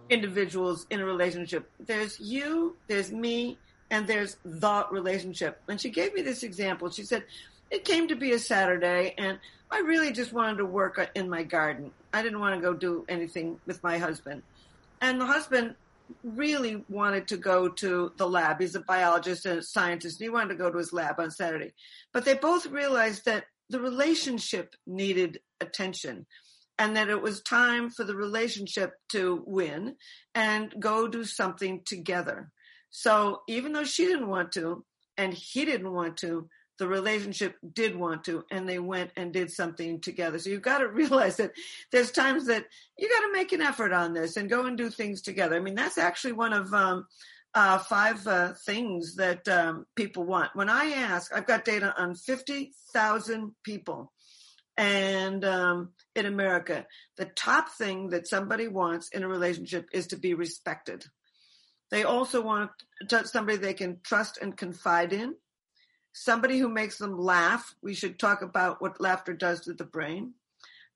[0.08, 1.70] individuals in a relationship.
[1.78, 3.58] There's you, there's me,
[3.92, 5.62] and there's the relationship.
[5.68, 6.90] And she gave me this example.
[6.90, 7.22] She said,
[7.70, 9.38] It came to be a Saturday, and
[9.70, 11.92] I really just wanted to work in my garden.
[12.12, 14.42] I didn't want to go do anything with my husband.
[15.00, 15.76] And the husband
[16.22, 18.60] really wanted to go to the lab.
[18.60, 21.30] He's a biologist and a scientist, and he wanted to go to his lab on
[21.30, 21.72] Saturday.
[22.12, 26.26] But they both realized that the relationship needed attention.
[26.80, 29.94] and that it was time for the relationship to win
[30.34, 32.50] and go do something together.
[32.88, 34.82] So even though she didn't want to
[35.18, 36.48] and he didn't want to,
[36.80, 40.38] the relationship did want to, and they went and did something together.
[40.38, 41.52] So you've got to realize that
[41.92, 42.64] there's times that
[42.98, 45.54] you got to make an effort on this and go and do things together.
[45.54, 47.06] I mean, that's actually one of um,
[47.54, 50.50] uh, five uh, things that um, people want.
[50.54, 54.10] When I ask, I've got data on 50,000 people.
[54.78, 56.86] And um, in America,
[57.18, 61.04] the top thing that somebody wants in a relationship is to be respected.
[61.90, 62.70] They also want
[63.24, 65.34] somebody they can trust and confide in
[66.12, 67.74] somebody who makes them laugh.
[67.82, 70.34] We should talk about what laughter does to the brain.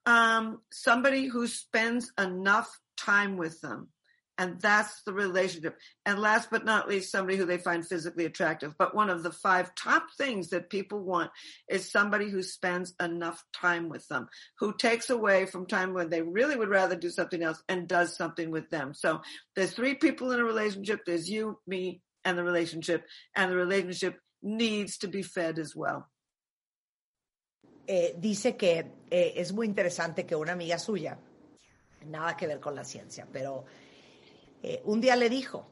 [0.06, 3.88] Um, somebody who spends enough time with them.
[4.36, 5.78] And that's the relationship.
[6.04, 8.74] And last but not least, somebody who they find physically attractive.
[8.76, 11.30] But one of the five top things that people want
[11.68, 16.22] is somebody who spends enough time with them, who takes away from time when they
[16.22, 18.92] really would rather do something else and does something with them.
[18.92, 19.20] So
[19.54, 21.02] there's three people in a relationship.
[21.06, 23.06] There's you, me, and the relationship.
[23.36, 26.04] And the relationship needs to be fed as well.
[27.86, 28.78] Eh, dice que
[29.10, 31.18] eh, es muy interesante que una amiga suya,
[32.06, 33.64] nada que ver con la ciencia, pero
[34.62, 35.66] eh, un día le dijo,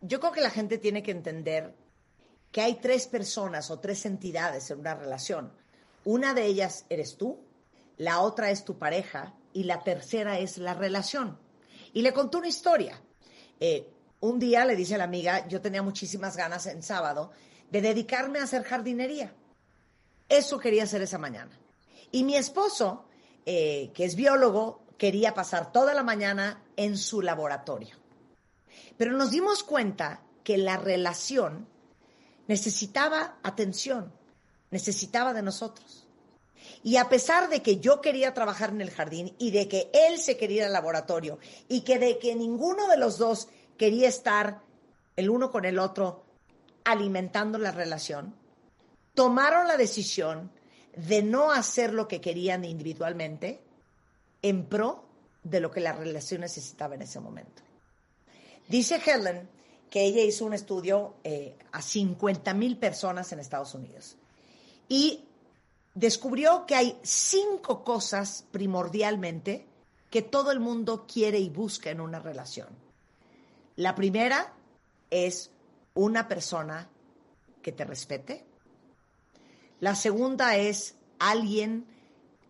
[0.00, 1.74] yo creo que la gente tiene que entender
[2.52, 5.52] que hay tres personas o tres entidades en una relación.
[6.04, 7.44] Una de ellas eres tú,
[7.96, 11.38] la otra es tu pareja y la tercera es la relación.
[11.92, 13.00] Y le contó una historia.
[13.58, 17.30] Eh, un día le dice a la amiga, yo tenía muchísimas ganas en sábado
[17.70, 19.32] de dedicarme a hacer jardinería.
[20.28, 21.50] Eso quería hacer esa mañana.
[22.10, 23.06] Y mi esposo,
[23.44, 27.96] eh, que es biólogo, quería pasar toda la mañana en su laboratorio.
[28.96, 31.68] Pero nos dimos cuenta que la relación
[32.48, 34.12] necesitaba atención,
[34.70, 36.06] necesitaba de nosotros.
[36.82, 40.18] Y a pesar de que yo quería trabajar en el jardín y de que él
[40.18, 44.62] se quería ir al laboratorio y que de que ninguno de los dos quería estar
[45.16, 46.24] el uno con el otro
[46.84, 48.34] alimentando la relación,
[49.14, 50.50] tomaron la decisión
[50.96, 53.60] de no hacer lo que querían individualmente
[54.42, 55.04] en pro
[55.42, 57.62] de lo que la relación necesitaba en ese momento.
[58.68, 59.48] Dice Helen
[59.90, 64.16] que ella hizo un estudio eh, a 50 mil personas en Estados Unidos
[64.88, 65.24] y
[65.94, 69.66] descubrió que hay cinco cosas primordialmente
[70.10, 72.85] que todo el mundo quiere y busca en una relación.
[73.76, 74.54] La primera
[75.10, 75.50] es
[75.94, 76.88] una persona
[77.62, 78.46] que te respete.
[79.80, 81.86] La segunda es alguien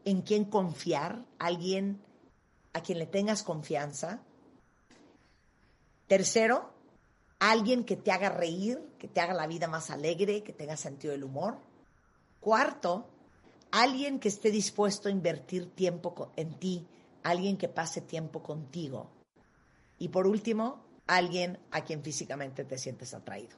[0.05, 2.01] en quien confiar, alguien
[2.73, 4.21] a quien le tengas confianza.
[6.07, 6.71] Tercero,
[7.41, 11.11] alguien que te haga reír, que te haga la vida más alegre, que tenga sentido
[11.11, 11.59] del humor.
[12.39, 13.09] Cuarto,
[13.73, 16.87] alguien que esté dispuesto a invertir tiempo en ti,
[17.25, 19.11] alguien que pase tiempo contigo.
[19.99, 23.57] Y por último, alguien a quien físicamente te sientes atraído.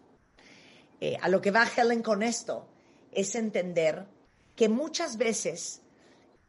[1.01, 2.67] Eh, a lo que va Helen con esto
[3.13, 4.07] es entender
[4.57, 5.83] que muchas veces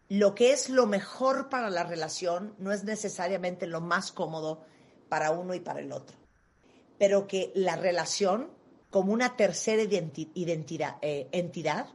[0.09, 4.65] lo que es lo mejor para la relación no es necesariamente lo más cómodo
[5.07, 6.17] para uno y para el otro,
[6.97, 8.49] pero que la relación
[8.89, 11.87] como una tercera identidad, eh, entidad,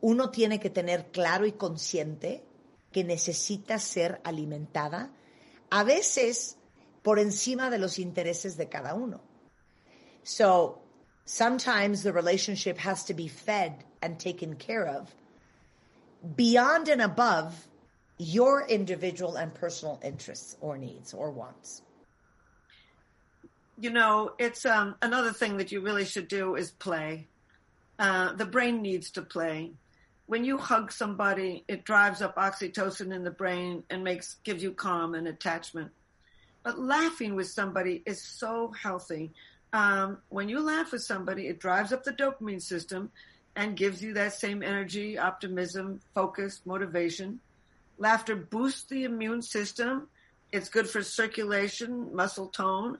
[0.00, 2.42] uno tiene que tener claro y consciente
[2.90, 5.12] que necesita ser alimentada,
[5.68, 6.56] a veces
[7.02, 9.20] por encima de los intereses de cada uno.
[10.22, 10.78] So,
[11.24, 15.14] sometimes the relationship has to be fed and taken care of
[16.36, 17.66] beyond and above
[18.18, 21.82] your individual and personal interests or needs or wants.
[23.78, 27.28] You know, it's um, another thing that you really should do is play.
[27.98, 29.72] Uh, the brain needs to play.
[30.26, 34.72] When you hug somebody, it drives up oxytocin in the brain and makes gives you
[34.72, 35.90] calm and attachment.
[36.62, 39.32] But laughing with somebody is so healthy.
[39.72, 43.10] Um, when you laugh with somebody, it drives up the dopamine system
[43.56, 47.40] and gives you that same energy, optimism, focus, motivation.
[47.98, 50.08] Laughter boosts the immune system.
[50.52, 52.98] It's good for circulation, muscle tone.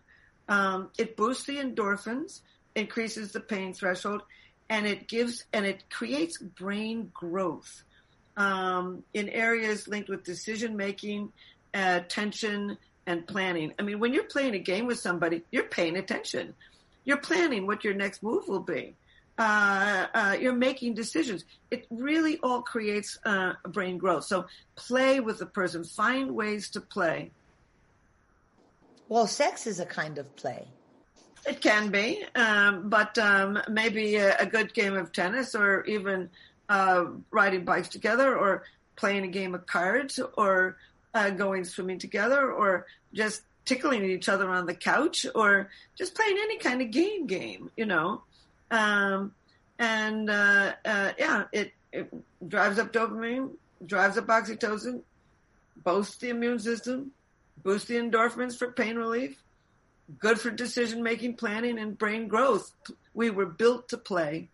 [0.49, 2.40] Um, it boosts the endorphins,
[2.75, 4.23] increases the pain threshold,
[4.68, 7.85] and it gives and it creates brain growth
[8.37, 11.33] um, in areas linked with decision making,
[11.75, 12.79] uh, attention,
[13.11, 13.75] and planning.
[13.79, 16.55] I mean, when you're playing a game with somebody, you're paying attention.
[17.05, 18.94] You're planning what your next move will be.
[19.37, 21.44] Uh, uh, you're making decisions.
[21.70, 24.25] It really all creates uh, brain growth.
[24.25, 24.46] So
[24.77, 25.83] play with the person.
[25.83, 27.33] Find ways to play.
[29.09, 30.68] Well, sex is a kind of play.
[31.49, 36.29] It can be, um, but um, maybe a, a, good game of tennis or even
[36.68, 40.77] uh, riding bikes together or playing a game of cards or
[41.14, 46.37] uh, going swimming together or just tickling each other on the couch or just playing
[46.42, 48.23] any kind of game game, you know.
[48.70, 49.33] Um,
[49.79, 52.12] and uh, uh, yeah, it, it
[52.46, 53.51] drives up dopamine,
[53.85, 55.03] drives up oxytocin,
[55.85, 57.12] boosts the immune system,
[57.62, 59.42] boosts the endorphins for pain relief,
[60.18, 62.73] good for decision making, planning, and brain growth.
[63.14, 64.49] We were built to play.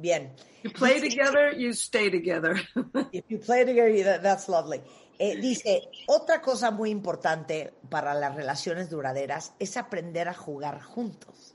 [0.00, 0.30] Bien.
[0.62, 2.60] You play together, you stay together.
[3.12, 4.80] If you play together, that, that's lovely.
[5.18, 11.54] Eh, dice, otra cosa muy importante para las relaciones duraderas es aprender a jugar juntos.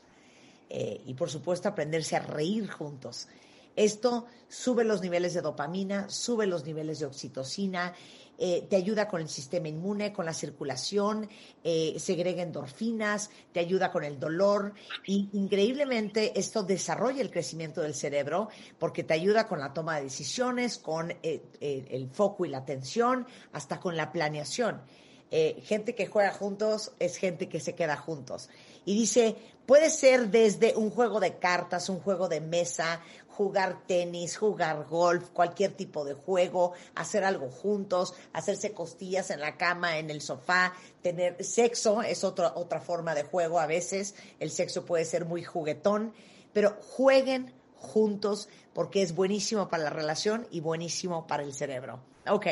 [0.70, 3.28] Eh, y por supuesto aprenderse a reír juntos.
[3.76, 7.94] Esto sube los niveles de dopamina, sube los niveles de oxitocina,
[8.38, 11.30] eh, te ayuda con el sistema inmune, con la circulación,
[11.64, 14.74] eh, segrega endorfinas, te ayuda con el dolor
[15.06, 20.04] y increíblemente esto desarrolla el crecimiento del cerebro porque te ayuda con la toma de
[20.04, 24.82] decisiones, con eh, el foco y la atención, hasta con la planeación.
[25.30, 28.50] Eh, gente que juega juntos es gente que se queda juntos.
[28.88, 34.38] Y dice, puede ser desde un juego de cartas, un juego de mesa, jugar tenis,
[34.38, 40.10] jugar golf, cualquier tipo de juego, hacer algo juntos, hacerse costillas en la cama, en
[40.10, 45.04] el sofá, tener sexo, es otra, otra forma de juego a veces, el sexo puede
[45.04, 46.14] ser muy juguetón,
[46.54, 52.00] pero jueguen juntos porque es buenísimo para la relación y buenísimo para el cerebro.
[52.30, 52.48] Ok,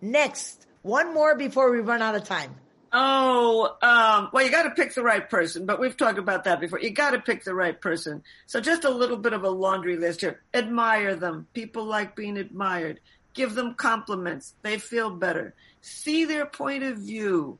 [0.00, 2.61] next, one more before we run out of time.
[2.94, 6.60] Oh, um, well, you got to pick the right person, but we've talked about that
[6.60, 6.78] before.
[6.78, 8.22] You got to pick the right person.
[8.46, 10.42] So just a little bit of a laundry list here.
[10.52, 11.46] Admire them.
[11.54, 13.00] People like being admired.
[13.32, 14.52] Give them compliments.
[14.60, 15.54] They feel better.
[15.80, 17.58] See their point of view.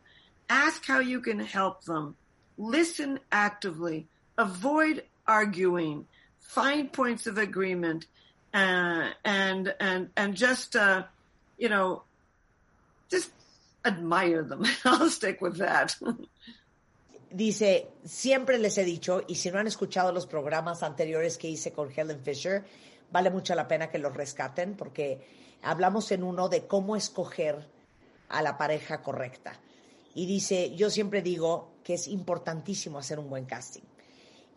[0.51, 2.15] Ask how you can help them.
[2.59, 4.07] Listen actively.
[4.37, 6.07] Avoid arguing.
[6.41, 8.07] Find points of agreement.
[8.53, 11.05] Uh, and, and, and just, uh,
[11.57, 12.03] you know,
[13.11, 13.31] just
[13.85, 14.65] admire them.
[14.85, 15.93] I'll stick with that.
[17.31, 21.73] Dice, siempre les he dicho, y si no han escuchado los programas anteriores que hice
[21.73, 22.65] con Helen Fisher,
[23.11, 25.27] vale mucho la pena que los rescaten porque
[25.63, 27.67] hablamos en uno de cómo escoger
[28.29, 29.59] a la pareja correcta.
[30.15, 33.83] Y dice, yo siempre digo que es importantísimo hacer un buen casting.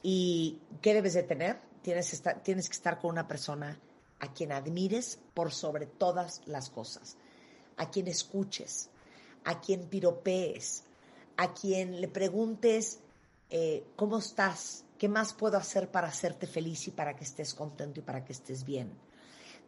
[0.04, 1.60] ¿Y qué debes de tener?
[1.82, 3.80] Tienes, estar, tienes que estar con una persona
[4.20, 7.18] a quien admires por sobre todas las cosas,
[7.78, 8.90] a quien escuches,
[9.46, 10.84] a quien piropees,
[11.38, 13.00] a quien le preguntes
[13.50, 18.00] eh, cómo estás, qué más puedo hacer para hacerte feliz y para que estés contento
[18.00, 18.92] y para que estés bien.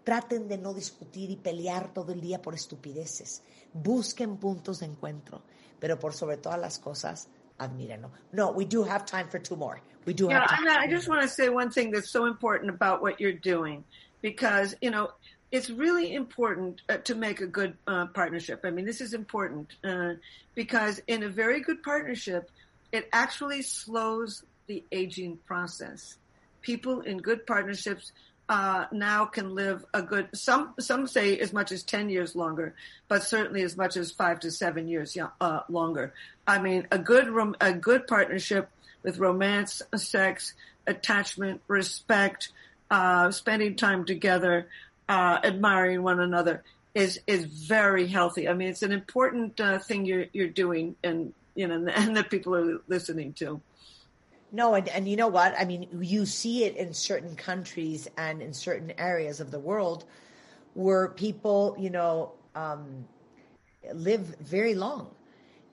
[0.03, 3.43] Traten de no discutir y pelear todo el día por estupideces.
[3.73, 5.43] Busquen puntos de encuentro,
[5.79, 8.11] pero por sobre todas las cosas, admírenlo.
[8.31, 9.81] No, we do have time for two more.
[10.05, 10.67] We do Yeah, have time.
[10.69, 13.83] I just want to say one thing that's so important about what you're doing
[14.21, 15.09] because, you know,
[15.51, 18.61] it's really important uh, to make a good uh, partnership.
[18.63, 20.13] I mean, this is important uh,
[20.55, 22.49] because in a very good partnership,
[22.91, 26.17] it actually slows the aging process.
[26.61, 28.11] People in good partnerships
[28.49, 32.73] uh, now can live a good some some say as much as ten years longer,
[33.07, 36.13] but certainly as much as five to seven years uh, longer.
[36.45, 38.69] I mean, a good rom- a good partnership
[39.03, 40.53] with romance, sex,
[40.85, 42.49] attachment, respect,
[42.89, 44.67] uh, spending time together,
[45.09, 48.47] uh, admiring one another is is very healthy.
[48.47, 52.29] I mean, it's an important uh, thing you're you're doing, and you know, and that
[52.29, 53.61] people are listening to.
[54.51, 55.53] No, and, and you know what?
[55.59, 60.05] I mean, you see it in certain countries and in certain areas of the world
[60.73, 63.05] where people, you know, um,
[63.93, 65.09] live very long.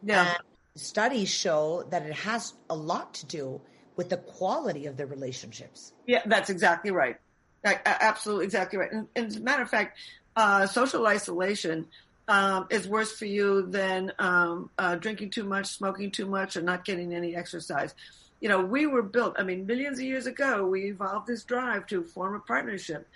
[0.03, 0.29] Yeah.
[0.29, 0.39] And
[0.75, 3.61] studies show that it has a lot to do
[3.97, 5.93] with the quality of the relationships.
[6.07, 7.17] Yeah, that's exactly right.
[7.65, 8.93] Absolutely exactly right.
[8.93, 9.99] And, and as a matter of fact,
[10.37, 11.87] uh, social isolation
[12.29, 16.63] um, is worse for you than um, uh, drinking too much, smoking too much, or
[16.63, 17.95] not getting any exercise.
[18.41, 21.87] You know, we were built, I mean, millions of years ago, we evolved this drive
[21.89, 23.09] to form a partnership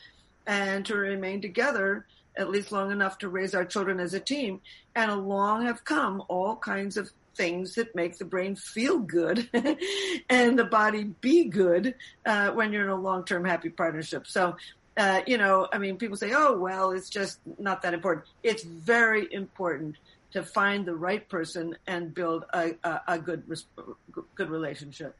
[0.46, 2.06] and to remain together
[2.36, 4.60] at least long enough to raise our children as a team.
[4.94, 9.48] And along have come all kinds of things that make the brain feel good
[10.28, 11.94] and the body be good
[12.26, 14.26] uh, when you're in a long-term happy partnership.
[14.26, 14.56] So,
[14.98, 18.64] uh, you know, I mean, people say, "Oh, well, it's just not that important." It's
[18.64, 19.96] very important
[20.32, 23.44] to find the right person and build a, a, a good
[24.34, 25.14] good relationship.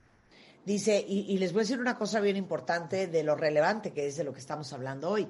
[0.67, 4.07] Dice, y, y les voy a decir una cosa bien importante de lo relevante que
[4.07, 5.29] es de lo que estamos hablando hoy.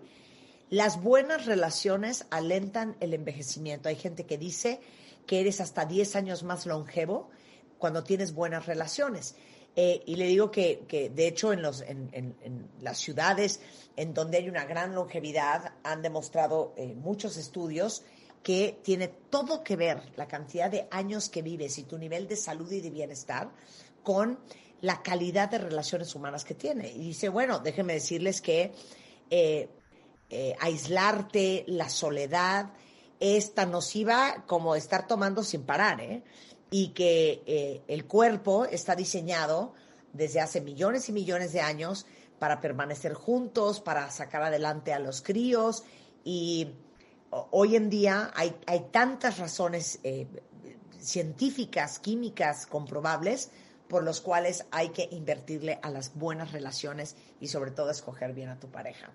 [0.71, 3.89] Las buenas relaciones alentan el envejecimiento.
[3.89, 4.81] Hay gente que dice
[5.29, 7.29] que eres hasta 10 años más longevo
[7.79, 9.37] cuando tienes buenas relaciones.
[9.77, 13.61] Eh, y le digo que, que de hecho, en, los, en, en, las ciudades
[13.95, 18.03] en donde hay una gran longevidad, han demostrado eh, muchos estudios
[18.43, 22.37] que tiene todo que ver la cantidad de años que vives y tu nivel de
[22.37, 23.51] salud y de bienestar
[24.03, 24.39] con
[24.81, 26.89] la calidad de relaciones humanas que tiene.
[26.89, 28.73] Y dice, bueno, déjenme decirles que
[29.31, 29.69] eh,
[30.59, 32.73] aislarte, la soledad,
[33.21, 36.23] es tan nociva como estar tomando sin parar, ¿eh?
[36.71, 39.75] Y que eh, el cuerpo está diseñado
[40.13, 42.07] desde hace millones y millones de años
[42.39, 45.85] para permanecer juntos, para sacar adelante a los críos.
[46.25, 46.69] Y
[47.31, 50.27] hoy en día hay, hay tantas razones eh,
[51.01, 53.51] científicas, químicas, comprobables,
[53.89, 58.51] por los cuales hay que invertirle a las buenas relaciones y sobre todo escoger bien
[58.51, 59.11] a tu pareja.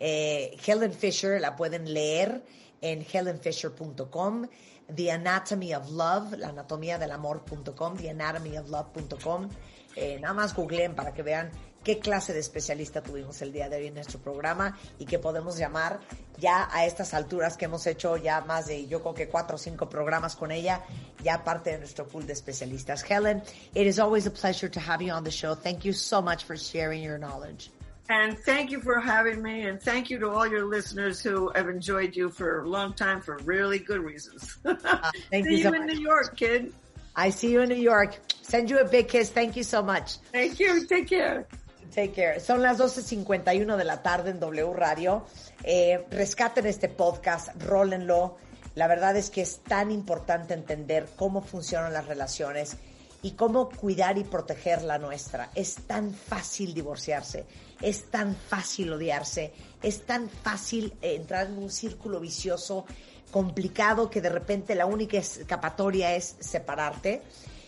[0.00, 2.42] Eh, Helen Fisher la pueden leer
[2.84, 4.46] en helenfisher.com,
[4.94, 9.48] The Anatomy of Love, la anatomía del amor.com, The Anatomy of Love.com.
[9.96, 11.50] Eh, nada más googleen para que vean
[11.82, 15.56] qué clase de especialista tuvimos el día de hoy en nuestro programa y que podemos
[15.56, 16.00] llamar
[16.38, 19.58] ya a estas alturas que hemos hecho ya más de, yo creo que cuatro o
[19.58, 20.82] cinco programas con ella,
[21.22, 23.02] ya parte de nuestro pool de especialistas.
[23.08, 23.42] Helen,
[23.74, 25.54] it is always a pleasure to have you on the show.
[25.54, 27.70] Thank you so much for sharing your knowledge.
[28.08, 31.68] And thank you for having me, and thank you to all your listeners who have
[31.70, 34.58] enjoyed you for a long time for really good reasons.
[34.66, 35.94] Uh, thank See you, you, so in much.
[35.94, 36.72] New York, kid.
[37.16, 38.18] I see you in New York.
[38.42, 39.30] Send you a big kiss.
[39.30, 40.18] Thank you so much.
[40.32, 40.86] Thank you.
[40.86, 41.46] Take care.
[41.94, 42.40] Take care.
[42.40, 45.24] Son las 12.51 de la tarde en W Radio.
[45.62, 48.36] Eh, rescaten este podcast, rólenlo.
[48.74, 52.76] La verdad es que es tan importante entender cómo funcionan las relaciones
[53.24, 55.48] y cómo cuidar y proteger la nuestra.
[55.54, 57.46] Es tan fácil divorciarse,
[57.80, 59.50] es tan fácil odiarse,
[59.82, 62.84] es tan fácil eh, entrar en un círculo vicioso
[63.30, 67.22] complicado que de repente la única escapatoria es separarte.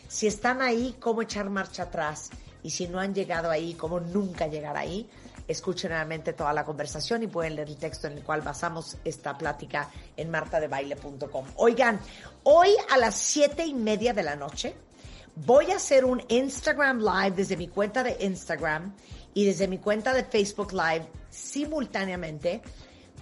[0.06, 2.28] Si están ahí, ¿cómo echar marcha atrás?
[2.62, 5.08] Y si no han llegado ahí, ¿cómo nunca llegar ahí?
[5.48, 9.38] Escuchen nuevamente toda la conversación y pueden leer el texto en el cual basamos esta
[9.38, 9.88] plática
[10.18, 11.46] en martadebaile.com.
[11.56, 11.98] Oigan,
[12.42, 14.76] hoy a las siete y media de la noche
[15.44, 18.94] voy a hacer un Instagram Live desde mi cuenta de Instagram
[19.34, 22.62] y desde mi cuenta de Facebook Live simultáneamente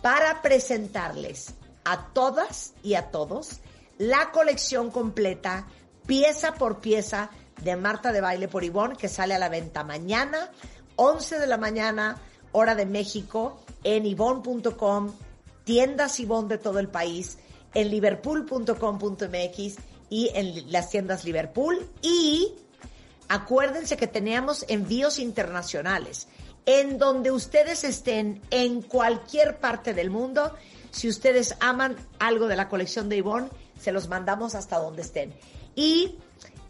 [0.00, 1.54] para presentarles
[1.84, 3.60] a todas y a todos
[3.98, 5.66] la colección completa,
[6.06, 7.30] pieza por pieza,
[7.62, 10.50] de Marta de Baile por Ivonne, que sale a la venta mañana,
[10.96, 12.20] 11 de la mañana,
[12.52, 15.12] hora de México, en ivonne.com,
[15.64, 17.38] tiendas Ivonne de todo el país,
[17.74, 19.76] en liverpool.com.mx
[20.14, 21.90] y en las tiendas Liverpool.
[22.00, 22.52] Y
[23.26, 26.28] acuérdense que teníamos envíos internacionales.
[26.66, 30.54] En donde ustedes estén, en cualquier parte del mundo,
[30.92, 33.48] si ustedes aman algo de la colección de Ivonne,
[33.80, 35.34] se los mandamos hasta donde estén.
[35.74, 36.14] Y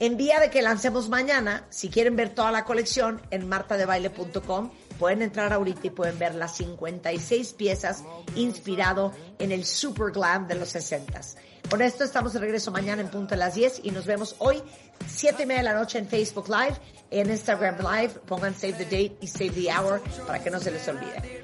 [0.01, 4.71] en día de que lancemos mañana, si quieren ver toda la colección en martadebaile.com,
[5.05, 8.05] pueden entrar ahorita y pueden ver las 56 piezas
[8.37, 11.21] inspirado en el super glam de los 60
[11.69, 14.63] Con esto estamos de regreso mañana en punto de las 10 y nos vemos hoy
[15.07, 16.79] 7 y media de la noche en Facebook Live,
[17.11, 20.71] en Instagram Live, pongan save the date y save the hour para que no se
[20.71, 21.44] les olvide.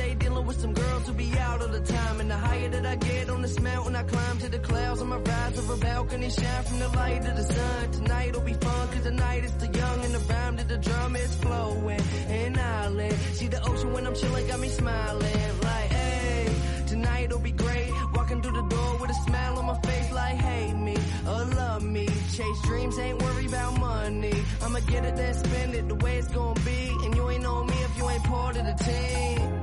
[0.43, 2.19] with some girls who be out all the time.
[2.19, 5.01] And the higher that I get on this mountain, I climb to the clouds.
[5.01, 5.41] I'ma rise
[5.81, 7.91] balcony, shine from the light of the sun.
[7.91, 10.05] Tonight'll be fun, cause the night is too young.
[10.05, 12.01] And the rhyme to the drum is flowing.
[12.29, 15.61] And I'll see the ocean when I'm chilling, got me smiling.
[15.61, 16.55] Like, hey,
[16.87, 17.91] tonight'll be great.
[18.13, 21.83] Walking through the door with a smile on my face, like, hate me or love
[21.83, 22.07] me.
[22.35, 24.33] Chase dreams, ain't worry about money.
[24.61, 26.81] I'ma get it, then spend it the way it's gonna be.
[27.03, 29.60] And you ain't on me if you ain't part of the team.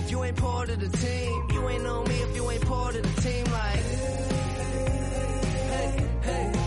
[0.00, 2.96] If you ain't part of the team, you ain't on me if you ain't part
[2.96, 3.44] of the team.
[3.52, 3.84] Like,
[5.72, 6.59] hey, hey,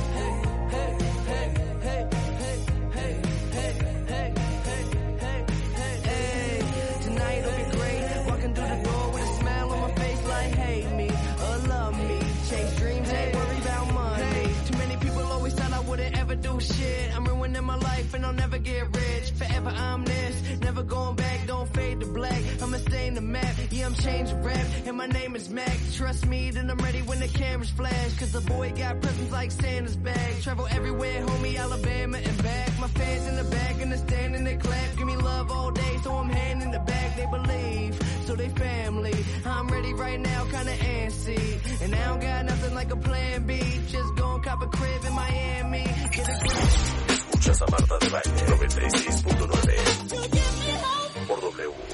[17.74, 19.32] my life and I'll never get rich.
[19.32, 22.42] Forever I'm this, never going back, don't fade to black.
[22.62, 25.78] I'ma stay in the map, yeah I'm changing rap, and my name is Mac.
[25.94, 28.20] Trust me, then I'm ready when the cameras flash.
[28.20, 30.42] Cause the boy got presents like Santa's bag.
[30.42, 32.80] Travel everywhere, homie, Alabama and back.
[32.80, 34.98] My fans in the back and the stand and they clap.
[34.98, 37.18] Give me love all day, so I'm handing the bag.
[37.18, 39.16] They believe, so they family.
[39.46, 41.82] I'm ready right now, kinda antsy.
[41.82, 43.60] And I don't got nothing like a plan B.
[43.88, 47.13] Just gon' cop a crib in Miami.
[47.44, 51.93] Escuchas a Marta de Baile 96.9 por W.